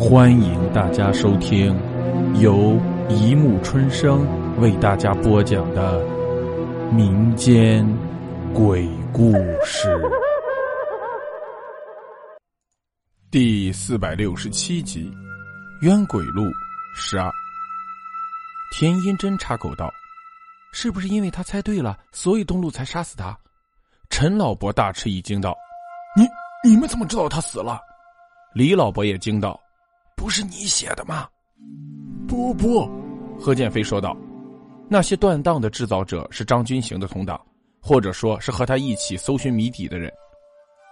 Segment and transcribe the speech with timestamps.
[0.00, 1.78] 欢迎大家收听
[2.40, 4.26] 由一木春生
[4.58, 6.02] 为大家播讲的
[6.90, 7.86] 民间
[8.54, 9.94] 鬼故事
[13.30, 15.12] 第四百六十七集
[15.84, 16.44] 《冤鬼路》
[16.94, 17.30] 十二。
[18.72, 19.92] 田英真插口道
[20.72, 23.38] ：“是不是因为他猜对了，所以东路才杀死他？”
[24.08, 25.54] 陈老伯大吃一惊道
[26.16, 26.26] ：“你
[26.66, 27.78] 你们怎么知道他死了？”
[28.54, 29.60] 李老伯也惊道。
[30.20, 31.26] 不是你写的吗？
[32.28, 32.86] 不不，
[33.40, 34.14] 何建飞说道
[34.86, 37.40] ：“那些断档的制造者是张军行的同党，
[37.80, 40.12] 或者说是和他一起搜寻谜底的人。”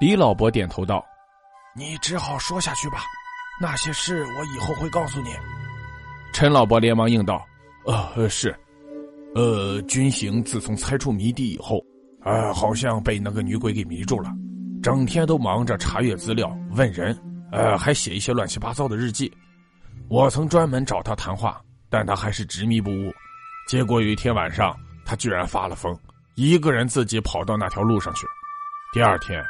[0.00, 1.04] 李老伯点头道
[1.76, 3.00] ：“你只好说下去吧，
[3.60, 5.28] 那些事我以后会告诉你。”
[6.32, 7.44] 陈老伯连忙应道
[7.84, 8.58] ：“呃，是，
[9.34, 11.78] 呃，军行自从猜出谜底以后，
[12.22, 14.32] 呃，好像被那个女鬼给迷住了，
[14.82, 17.14] 整天都忙着查阅资料、问人。”
[17.52, 19.32] 呃，还写一些乱七八糟的日记。
[20.08, 23.12] 我曾专门找他谈话，但他还是执迷不悟。
[23.68, 25.96] 结果有一天晚上，他居然发了疯，
[26.34, 28.26] 一个人自己跑到那条路上去。
[28.92, 29.44] 第二天，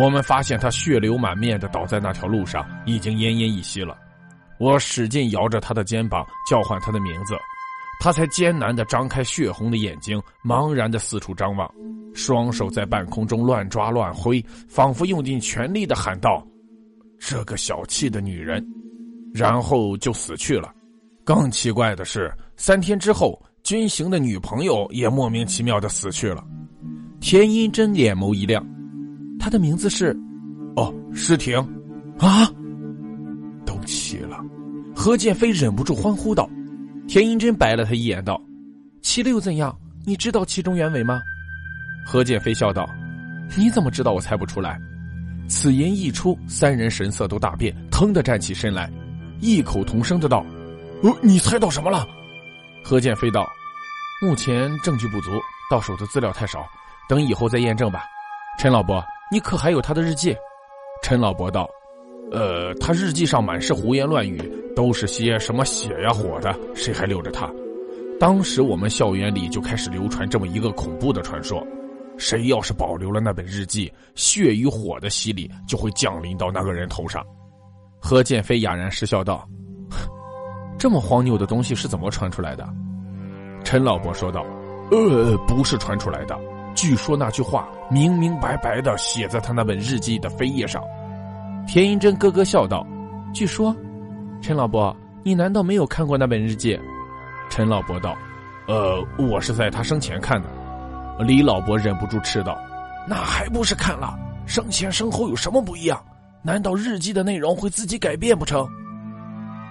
[0.00, 3.98] 我们发现他血流满面的倒在那条路上，已经奄奄一息了。
[4.58, 7.36] 我使劲摇着他的肩膀，叫唤他的名字，
[7.98, 11.68] 他才艰难的张开血红的眼睛，茫然的四处张望，
[12.14, 16.46] 双手在半空中乱抓乱挥，仿佛用尽全力的喊道。
[17.18, 18.64] 这个小气的女人，
[19.32, 20.72] 然后就死去了。
[21.24, 26.44] 更奇怪的是，三天之后，军行的女朋友也莫名其妙的死去了。
[27.20, 28.64] 田英真眼眸一亮，
[29.38, 30.14] 她的名字是……
[30.76, 31.56] 哦，诗婷，
[32.18, 32.46] 啊，
[33.64, 34.38] 都齐了。
[34.94, 36.48] 何建飞忍不住欢呼道。
[37.06, 38.40] 田英真白了他一眼道
[39.02, 39.76] ：“齐了又怎样？
[40.06, 41.20] 你知道其中原委吗？”
[42.06, 42.88] 何建飞笑道
[43.56, 44.78] ：“你怎么知道我猜不出来？”
[45.48, 48.90] 此言一出，三人神色都大变，腾的站起身来，
[49.40, 50.44] 异口同声的道
[51.02, 52.06] ：“呃，你猜到什么了？”
[52.82, 53.46] 何建飞道
[54.22, 55.30] ：“目前证据不足，
[55.70, 56.66] 到手的资料太少，
[57.08, 58.04] 等以后再验证吧。”
[58.58, 60.34] 陈老伯，你可还有他的日记？
[61.02, 61.68] 陈老伯道
[62.32, 64.40] ：“呃，他日记上满是胡言乱语，
[64.74, 67.50] 都是些什么血呀火的，谁还留着他？
[68.18, 71.66] 当时我们校园里就开始流传这么一个恐怖的传说。”
[72.16, 77.24] 谁要是保留了那本日记，血与火的洗礼就会降临到那个人头上。
[78.00, 79.48] 何建飞哑然失笑道
[80.78, 82.68] ：“这么荒谬的东西是怎么传出来的？”
[83.64, 84.44] 陈老伯说道
[84.92, 86.38] ：“呃，不是传出来的，
[86.74, 90.82] 据说那句话明明白白的写在他那本日记的扉页上。”
[91.66, 92.86] 田英珍咯咯笑道
[93.32, 93.74] ：“据说，
[94.42, 96.78] 陈老伯，你难道没有看过那本日记？”
[97.48, 98.14] 陈老伯道
[98.68, 100.48] ：“呃，我是在他生前看的。”
[101.18, 102.60] 李老伯忍不住斥道
[103.06, 104.18] ：“那还不是看了？
[104.46, 106.02] 生前生后有什么不一样？
[106.42, 108.66] 难道日记的内容会自己改变不成？”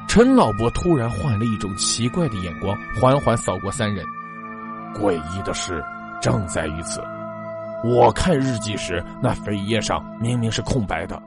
[0.08, 4.06] 陈老伯突然换了一种奇怪的眼光，缓缓扫过三人。
[4.94, 5.84] 诡异的事，
[6.22, 7.02] 正在于此。
[7.84, 11.22] 我看日记时，那扉页上明明是空白的，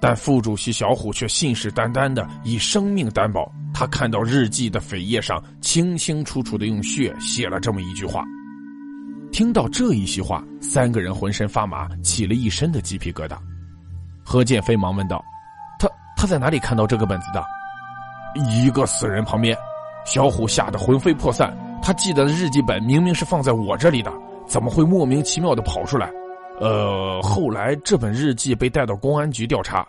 [0.00, 8.24] 但副主席小虎却信誓旦旦的以生命担保，他看到日记的扉页上清清楚楚的用血写了这么一句话。
[9.32, 13.36] 听到这一席话，三个人浑身发麻，起了一身的鸡皮疙瘩。
[14.24, 15.24] 何建飞忙问道
[15.78, 17.42] ：“他他在哪里看到这个本子的？”
[18.50, 19.56] 一个死人旁边。
[20.04, 21.56] 小虎吓得魂飞魄散。
[21.82, 24.12] 他记得的日记本明明是放在我这里的，
[24.46, 26.10] 怎么会莫名其妙的跑出来？
[26.60, 29.86] 呃，后来这本日记被带到公安局调查，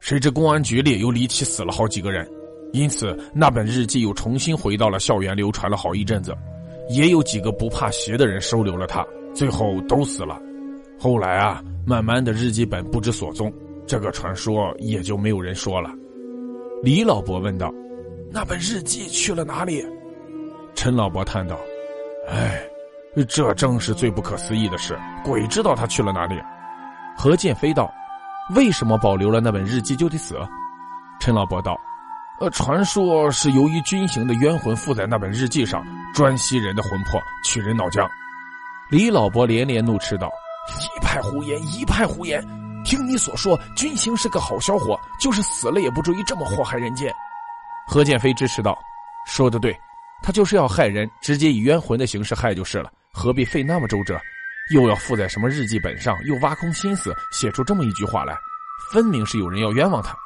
[0.00, 2.28] 谁知公安局里又离奇死了好几个人，
[2.72, 6.36] 因此那本日记又重新回到了校园，流传了好一阵子。
[6.88, 10.40] 也有几个不怕邪的人收留了他，最后都死了。
[10.98, 13.52] 后来啊，慢慢的日记本不知所踪，
[13.86, 15.90] 这个传说也就没有人说了。
[16.82, 17.72] 李老伯问道
[18.30, 19.84] ：“那本日记去了哪里？”
[20.74, 21.58] 陈老伯叹道
[22.28, 22.62] ：“哎，
[23.28, 26.36] 这正是最不可思议的事，鬼知道他去了哪里。”
[27.16, 27.92] 何建飞道
[28.54, 30.36] ：“为什么保留了那本日记就得死？”
[31.20, 31.78] 陈老伯道。
[32.40, 38.08] 呃，传说是由于军行的冤魂附在那本日记上，专吸人的魂魄，取人脑浆。
[38.88, 40.30] 李老伯连连怒斥道
[40.80, 42.40] ：“一派胡言，一派胡言！
[42.84, 47.12] 听你所说，军行是个好小伙，就是死了也不至于这么祸害人间。”
[47.88, 48.78] 何建飞支持道
[49.26, 49.76] ：“说的对，
[50.22, 54.16] 他就是要害人，直接以冤魂的形式害就是了，何必费那么周折？
[54.72, 58.36] 又要附在什么日记本上，又挖空心思写出这么一句话来，
[58.92, 60.16] 分明是有人要冤枉他。”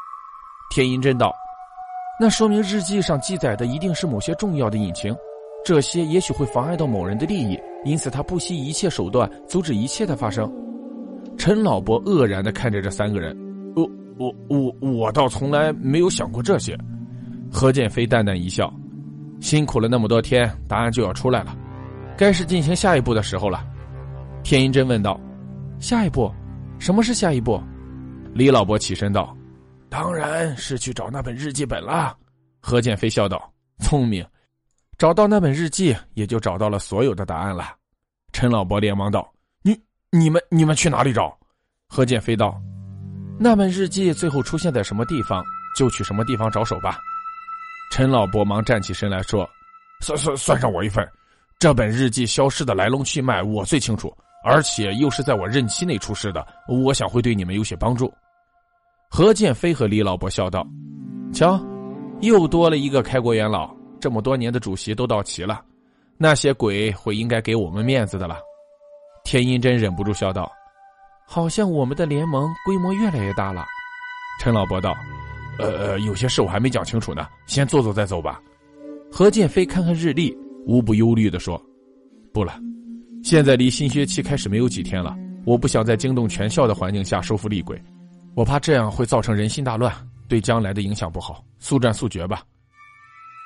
[0.70, 1.34] 天音真道。
[2.20, 5.16] 那说明日记上记载的一定是某些重要的隐情，
[5.68, 10.50] 这些也许会妨碍到某人的利益，因此他不惜一切手段阻止一切的发生。
[11.36, 13.36] 陈老伯愕然的看着这三个人，
[13.76, 13.86] 呃，
[14.16, 16.74] 我我我倒从来没有想过这些。
[17.52, 18.72] 何建飞淡淡一笑
[19.42, 21.54] ：“辛苦了那么多天，答案就要出来了，
[22.16, 23.62] 该是进行下一步的时候了。”
[24.42, 25.20] 天音真问道
[25.78, 26.32] ：“下一步？
[26.78, 27.60] 什么是下一步？”
[28.32, 29.36] 李老伯起身道
[29.90, 32.16] ：“当然是去找那本日记本了。”
[32.58, 33.52] 何建飞笑道
[33.84, 34.24] ：“聪明，
[34.98, 37.72] 找到那本日记，也就找到了所有的答案了。”
[38.34, 39.78] 陈老伯连忙道：“你、
[40.10, 41.38] 你们、你们去哪里找？”
[41.88, 42.60] 何建飞道
[43.38, 45.42] ：“那本日记最后出现在什么地方，
[45.76, 46.98] 就去什么地方着手吧。”
[47.92, 49.48] 陈老伯忙站起身来说
[50.04, 51.08] ：“算算算上我一份，
[51.60, 54.12] 这本日记消失的来龙去脉我最清楚，
[54.44, 58.12] 而且又是在我任期内出事的，我想会对你们有些帮助。”
[59.08, 60.66] 何建飞和李老伯笑道
[61.32, 61.58] ：“瞧，
[62.20, 65.60] 又多了一个开国元老，这么多年的主席都到齐了，
[66.16, 68.38] 那些鬼会应该给我们面子的了。”
[69.24, 70.50] 田英真忍不住笑道。
[71.26, 73.66] 好像我们的联盟规模越来越大了，
[74.40, 74.96] 陈老伯道
[75.60, 78.40] ：“呃呃，有些事我还没讲清楚呢，先坐坐再走吧。”
[79.12, 80.34] 何建飞看看日历，
[80.66, 81.62] 无不忧虑的说
[82.32, 82.58] ：“不了，
[83.22, 85.14] 现在离新学期开始没有几天了，
[85.44, 87.78] 我不想在惊动全校的环境下收服厉鬼，
[88.34, 89.94] 我怕这样会造成人心大乱，
[90.28, 91.44] 对将来的影响不好。
[91.58, 92.42] 速战速决吧。”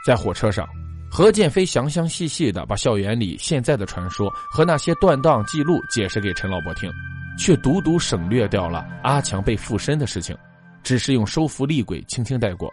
[0.04, 0.68] 在火车上，
[1.10, 6.90] 何建飞详详细细的把校园里现在的传说和那些断档记录解释给陈老伯听。
[7.38, 10.36] 却独独省略掉了阿强被附身的事情，
[10.82, 12.70] 只是用收服厉鬼轻轻带过。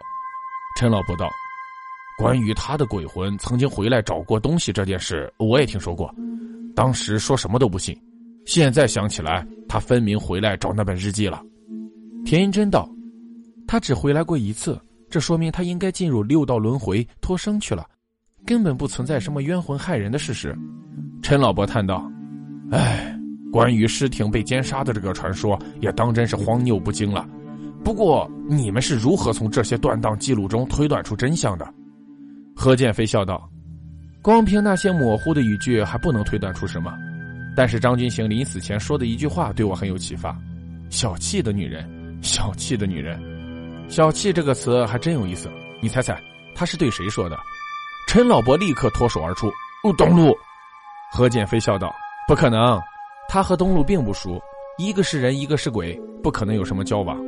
[0.76, 1.26] 陈老伯道
[2.18, 6.14] ：“关于他的鬼魂曾经回来找过东西这件事，我也听说过。
[6.76, 7.98] 当时说什么都不信，
[8.44, 11.42] 现在想起来，他分明回来找那本日记了。”
[12.22, 12.86] 田英真道
[13.66, 14.78] ：“他只回来过一次，
[15.10, 17.86] 这说明他应该进入六道轮回脱生去了，
[18.46, 20.56] 根本不存在什么冤魂害人的事实。”
[21.20, 22.10] 陈老伯叹道
[22.72, 23.14] ：“唉。”
[23.52, 27.28] 关于诗婷被奸杀的这个传说，也当真是荒谬不经了。
[27.82, 31.68] 不过，你们是如何从这些断档记录中推断出真相的？
[32.54, 33.50] 何建飞笑道
[34.22, 36.96] ：“光凭那些模糊的语句，还不能推断出什么。
[37.56, 40.38] 但是张君行临死前说的一句话，对我很有启发。
[40.88, 41.84] 小气的女人，
[42.22, 43.20] 小气的女人，
[43.90, 45.50] 小气这个词还真有意思。
[45.80, 46.22] 你猜猜，
[46.54, 47.36] 他是对谁说的？”
[48.06, 49.48] 陈老伯立刻脱手而出
[49.82, 50.32] ：“哦东路。”
[51.12, 51.92] 何建飞笑道
[52.28, 52.80] ：“不可能。”
[53.28, 54.40] 他和东路并不熟，
[54.78, 57.18] 一个是人，一个是鬼，不可能有什么交往。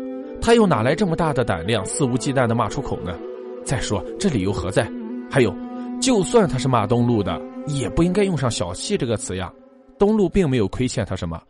[0.41, 3.19] 他又哪来这么大的胆量，肆无忌惮的骂出口呢？
[3.65, 4.89] 再说这理由何在？
[5.31, 5.55] 还有，
[6.01, 9.53] 就算他是骂东路的，也不应该用上小气这个词呀。
[9.99, 11.41] 东路并没有亏欠他什么，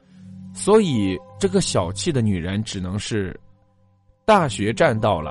[0.55, 3.39] 所以这个小气的女人只能是
[4.33, 5.31] 大学站到了。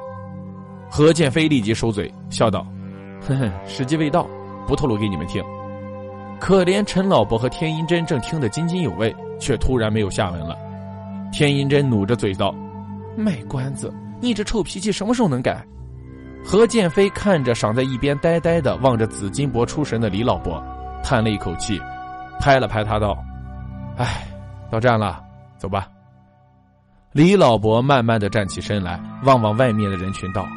[0.88, 2.63] 何建飞立即收嘴，笑道
[3.27, 4.27] ：“哼哼，时机未到，
[4.68, 5.44] 不透露给你们听。”
[6.39, 10.56] 可怜陈老伯和天音真正听得津津有味，却突然没有下文了。
[11.31, 12.53] 天音真努着嘴道
[13.18, 15.65] ：“卖关子，你这臭脾气什么时候能改？”
[16.45, 20.63] 何建飞看着赏在一边呆呆的望着紫金箔出神的李老伯，
[21.04, 21.81] 叹了一口气，
[22.39, 23.18] 拍了拍他道
[23.97, 24.27] ：“哎，
[24.69, 25.19] 到站了，
[25.57, 25.88] 走吧。”
[27.13, 30.47] 李老伯慢慢的站起身来，望望外面的人群道：“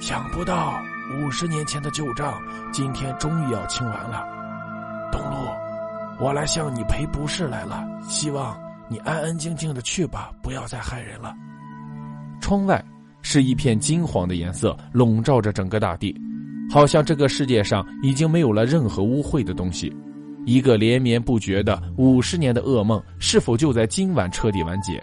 [0.00, 0.80] 想不到
[1.18, 2.40] 五十年前的旧账，
[2.72, 4.24] 今天终于要清完了。”
[5.10, 5.48] 东路，
[6.20, 8.56] 我来向你赔不是来了，希望
[8.88, 11.34] 你安安静静的去吧，不要再害人了。
[12.40, 12.80] 窗外
[13.20, 16.14] 是一片金黄的颜色，笼罩着整个大地，
[16.70, 19.92] 好像这个世界上已经没有了任何污秽的东西。
[20.46, 25.02] 一个连绵不绝的五十年的噩梦，是否就在今晚彻底完结？